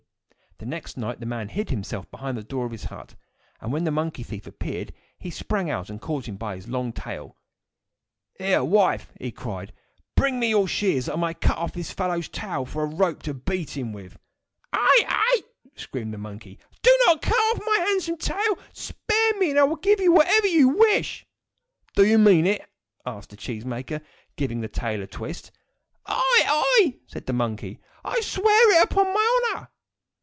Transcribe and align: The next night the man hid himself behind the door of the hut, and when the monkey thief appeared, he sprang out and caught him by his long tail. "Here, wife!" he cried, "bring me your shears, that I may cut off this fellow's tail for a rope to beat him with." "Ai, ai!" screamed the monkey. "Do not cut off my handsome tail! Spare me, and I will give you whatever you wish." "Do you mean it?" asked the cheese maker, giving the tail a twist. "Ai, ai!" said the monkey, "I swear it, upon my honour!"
The 0.57 0.67
next 0.67 0.95
night 0.95 1.19
the 1.19 1.25
man 1.25 1.49
hid 1.49 1.71
himself 1.71 2.11
behind 2.11 2.37
the 2.37 2.43
door 2.43 2.67
of 2.67 2.79
the 2.79 2.87
hut, 2.87 3.15
and 3.61 3.73
when 3.73 3.83
the 3.83 3.89
monkey 3.89 4.21
thief 4.21 4.45
appeared, 4.45 4.93
he 5.17 5.31
sprang 5.31 5.71
out 5.71 5.89
and 5.89 5.99
caught 5.99 6.27
him 6.27 6.37
by 6.37 6.55
his 6.55 6.67
long 6.67 6.93
tail. 6.93 7.35
"Here, 8.37 8.63
wife!" 8.63 9.11
he 9.19 9.31
cried, 9.31 9.73
"bring 10.15 10.39
me 10.39 10.49
your 10.49 10.67
shears, 10.67 11.07
that 11.07 11.13
I 11.13 11.19
may 11.19 11.33
cut 11.33 11.57
off 11.57 11.73
this 11.73 11.91
fellow's 11.91 12.29
tail 12.29 12.67
for 12.67 12.83
a 12.83 12.93
rope 12.93 13.23
to 13.23 13.33
beat 13.33 13.75
him 13.75 13.91
with." 13.91 14.19
"Ai, 14.71 14.99
ai!" 15.07 15.41
screamed 15.75 16.13
the 16.13 16.19
monkey. 16.19 16.59
"Do 16.83 16.95
not 17.07 17.23
cut 17.23 17.33
off 17.33 17.61
my 17.65 17.83
handsome 17.87 18.17
tail! 18.17 18.59
Spare 18.71 19.33
me, 19.39 19.49
and 19.49 19.59
I 19.59 19.63
will 19.63 19.77
give 19.77 19.99
you 19.99 20.11
whatever 20.11 20.45
you 20.45 20.69
wish." 20.69 21.25
"Do 21.95 22.05
you 22.05 22.19
mean 22.19 22.45
it?" 22.45 22.63
asked 23.03 23.31
the 23.31 23.35
cheese 23.35 23.65
maker, 23.65 23.99
giving 24.35 24.61
the 24.61 24.67
tail 24.67 25.01
a 25.01 25.07
twist. 25.07 25.49
"Ai, 26.05 26.41
ai!" 26.45 26.99
said 27.07 27.25
the 27.25 27.33
monkey, 27.33 27.79
"I 28.05 28.21
swear 28.21 28.79
it, 28.79 28.83
upon 28.85 29.05
my 29.11 29.41
honour!" 29.55 29.69